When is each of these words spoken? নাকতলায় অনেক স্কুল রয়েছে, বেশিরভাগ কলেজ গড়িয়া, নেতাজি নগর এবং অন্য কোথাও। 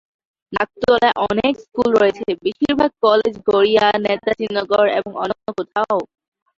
নাকতলায় 0.53 1.13
অনেক 1.27 1.53
স্কুল 1.63 1.89
রয়েছে, 1.93 2.27
বেশিরভাগ 2.43 2.91
কলেজ 3.05 3.33
গড়িয়া, 3.49 3.85
নেতাজি 4.05 4.47
নগর 4.57 4.85
এবং 4.99 5.11
অন্য 5.23 5.33
কোথাও। 5.57 5.97